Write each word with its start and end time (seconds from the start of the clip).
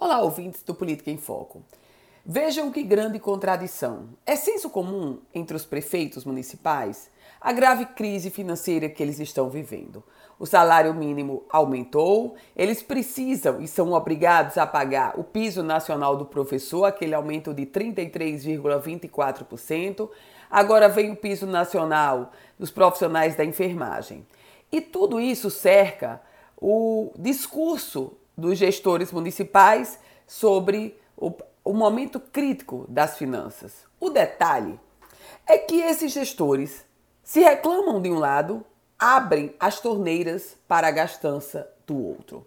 Olá, 0.00 0.20
ouvintes 0.20 0.62
do 0.62 0.76
Política 0.76 1.10
em 1.10 1.16
Foco. 1.16 1.60
Vejam 2.24 2.70
que 2.70 2.84
grande 2.84 3.18
contradição. 3.18 4.10
É 4.24 4.36
senso 4.36 4.70
comum 4.70 5.18
entre 5.34 5.56
os 5.56 5.66
prefeitos 5.66 6.24
municipais 6.24 7.10
a 7.40 7.52
grave 7.52 7.84
crise 7.84 8.30
financeira 8.30 8.88
que 8.88 9.02
eles 9.02 9.18
estão 9.18 9.50
vivendo. 9.50 10.04
O 10.38 10.46
salário 10.46 10.94
mínimo 10.94 11.42
aumentou, 11.50 12.36
eles 12.54 12.80
precisam 12.80 13.60
e 13.60 13.66
são 13.66 13.90
obrigados 13.90 14.56
a 14.56 14.64
pagar 14.64 15.18
o 15.18 15.24
piso 15.24 15.64
nacional 15.64 16.16
do 16.16 16.26
professor, 16.26 16.84
aquele 16.84 17.14
aumento 17.14 17.52
de 17.52 17.66
33,24%. 17.66 20.08
Agora 20.48 20.88
vem 20.88 21.10
o 21.10 21.16
piso 21.16 21.44
nacional 21.44 22.30
dos 22.56 22.70
profissionais 22.70 23.34
da 23.34 23.44
enfermagem. 23.44 24.24
E 24.70 24.80
tudo 24.80 25.18
isso 25.18 25.50
cerca 25.50 26.22
o 26.56 27.12
discurso 27.18 28.16
dos 28.38 28.56
gestores 28.56 29.10
municipais 29.10 29.98
sobre 30.24 30.96
o, 31.16 31.32
o 31.64 31.74
momento 31.74 32.20
crítico 32.20 32.86
das 32.88 33.18
finanças. 33.18 33.84
O 33.98 34.10
detalhe 34.10 34.78
é 35.44 35.58
que 35.58 35.80
esses 35.80 36.12
gestores 36.12 36.84
se 37.24 37.40
reclamam 37.40 38.00
de 38.00 38.08
um 38.08 38.18
lado, 38.18 38.64
abrem 38.96 39.54
as 39.58 39.80
torneiras 39.80 40.56
para 40.68 40.86
a 40.86 40.92
gastança 40.92 41.68
do 41.84 42.00
outro. 42.00 42.46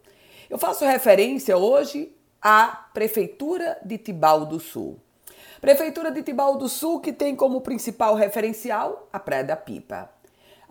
Eu 0.50 0.58
faço 0.58 0.86
referência 0.86 1.58
hoje 1.58 2.16
à 2.42 2.88
Prefeitura 2.94 3.78
de 3.84 3.98
Tibau 3.98 4.46
do 4.46 4.60
Sul. 4.60 4.98
Prefeitura 5.60 6.10
de 6.10 6.24
Tibau 6.24 6.58
do 6.58 6.70
Sul 6.70 7.00
que 7.02 7.12
tem 7.12 7.36
como 7.36 7.62
principal 7.62 8.16
referencial 8.16 9.08
a 9.12 9.20
Praia 9.20 9.44
da 9.44 9.56
Pipa. 9.56 10.10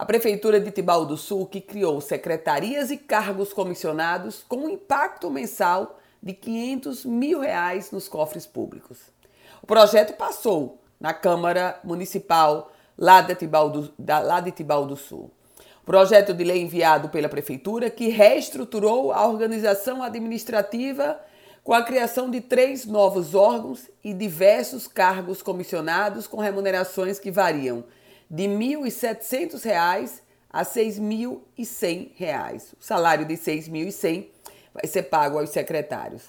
A 0.00 0.06
Prefeitura 0.06 0.59
de 0.59 0.70
Tibau 0.70 1.04
do 1.04 1.14
Sul, 1.14 1.45
que 1.45 1.60
criou 1.60 2.00
secretarias 2.00 2.90
e 2.90 2.96
cargos 2.96 3.52
comissionados 3.52 4.42
com 4.48 4.56
um 4.56 4.68
impacto 4.70 5.30
mensal 5.30 6.00
de 6.23 6.32
500 6.32 7.04
mil 7.04 7.40
reais 7.40 7.90
nos 7.90 8.09
cofres 8.09 8.46
públicos. 8.46 8.96
O 9.60 9.66
projeto 9.66 10.16
passou 10.16 10.80
na 10.98 11.12
Câmara 11.12 11.78
Municipal 11.84 12.73
lá 12.96 13.21
de 13.21 13.34
Tibau 13.34 13.68
do, 13.68 13.93
da, 13.98 14.21
lá 14.21 14.40
de 14.40 14.51
Tibau 14.52 14.87
do 14.87 14.96
Sul. 14.96 15.30
Projeto 15.84 16.32
de 16.32 16.45
lei 16.45 16.62
enviado 16.62 17.10
pela 17.10 17.28
Prefeitura 17.28 17.90
que 17.90 18.09
reestruturou 18.09 19.12
a 19.12 19.26
organização 19.26 20.02
administrativa 20.02 21.21
com 21.62 21.74
a 21.74 21.84
criação 21.84 22.30
de 22.30 22.40
três 22.40 22.87
novos 22.87 23.34
órgãos 23.34 23.90
e 24.02 24.15
diversos 24.15 24.87
cargos 24.87 25.43
comissionados 25.43 26.26
com 26.26 26.38
remunerações 26.38 27.18
que 27.18 27.30
variam 27.30 27.84
de 28.30 28.46
R$ 28.46 28.54
1.700 28.54 30.20
a 30.52 30.60
R$ 30.60 30.64
6.100. 30.64 32.74
O 32.78 32.84
salário 32.84 33.26
de 33.26 33.34
R$ 33.34 33.40
6.100 33.40 34.26
vai 34.72 34.87
ser 34.87 35.02
pago 35.04 35.38
aos 35.38 35.50
secretários. 35.50 36.22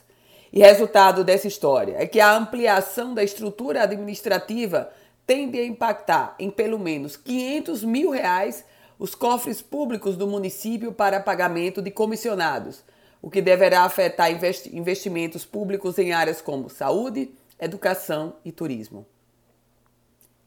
E 0.52 0.60
resultado 0.60 1.24
dessa 1.24 1.48
história 1.48 1.96
é 1.98 2.06
que 2.06 2.20
a 2.20 2.36
ampliação 2.36 3.14
da 3.14 3.24
estrutura 3.24 3.84
administrativa 3.84 4.92
tende 5.26 5.60
a 5.60 5.66
impactar 5.66 6.36
em 6.38 6.50
pelo 6.50 6.78
menos 6.78 7.16
500 7.16 7.84
mil 7.84 8.10
reais 8.10 8.66
os 9.00 9.16
cofres 9.16 9.62
públicos 9.62 10.18
do 10.18 10.28
município 10.28 10.92
para 10.92 11.20
pagamento 11.20 11.82
de 11.82 11.90
comissionados, 11.90 12.84
o 13.22 13.30
que 13.30 13.42
deverá 13.42 13.84
afetar 13.84 14.30
investimentos 14.74 15.46
públicos 15.46 15.98
em 15.98 16.12
áreas 16.12 16.42
como 16.42 16.70
saúde, 16.70 17.32
educação 17.60 18.36
e 18.44 18.52
turismo. 18.52 19.06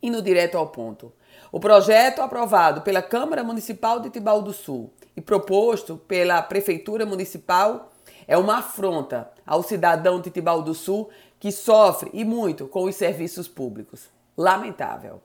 Indo 0.05 0.21
direto 0.21 0.59
ao 0.59 0.67
ponto. 0.67 1.15
O 1.51 1.59
projeto 1.59 2.21
aprovado 2.21 2.83
pela 2.83 3.01
Câmara 3.01 3.43
Municipal 3.43 4.01
de 4.01 4.11
Tibau 4.11 4.43
do 4.43 4.53
Sul 4.53 4.93
e 5.17 5.21
proposto 5.23 5.97
pela 5.97 6.43
Prefeitura 6.43 7.07
Municipal 7.07 7.91
é 8.29 8.37
uma 8.37 8.59
afronta 8.59 9.31
ao 9.47 9.63
cidadão 9.63 10.21
de 10.21 10.29
Tibau 10.29 10.61
do 10.61 10.75
Sul 10.75 11.09
que 11.41 11.51
sofre 11.51 12.11
e 12.13 12.23
muito 12.23 12.69
com 12.69 12.85
os 12.85 12.97
serviços 12.97 13.49
públicos. 13.49 14.11
Lamentável. 14.37 15.23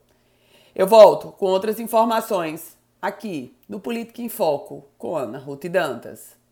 Eu 0.74 0.86
volto 0.86 1.30
com 1.32 1.44
outras 1.44 1.78
informações 1.78 2.74
aqui 3.02 3.54
no 3.68 3.80
Política 3.80 4.22
em 4.22 4.30
Foco 4.30 4.86
com 4.96 5.14
Ana 5.14 5.38
Ruth 5.38 5.66
Dantas. 5.66 6.39